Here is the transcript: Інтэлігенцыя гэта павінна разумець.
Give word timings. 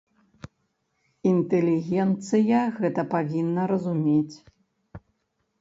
Інтэлігенцыя 1.31 2.61
гэта 2.79 3.01
павінна 3.15 3.61
разумець. 3.73 4.35